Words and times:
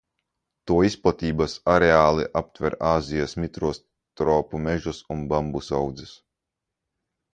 To 0.69 0.77
izplatības 0.87 1.57
areāli 1.73 2.25
aptver 2.41 2.77
Āzijas 2.93 3.37
mitros 3.43 3.83
tropu 4.23 4.63
mežus 4.65 5.03
un 5.17 5.25
bambusu 5.35 5.77
audzes. 5.83 6.17